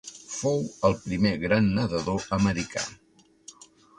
[0.35, 0.55] Fou
[0.89, 2.85] el primer gran nedador americà.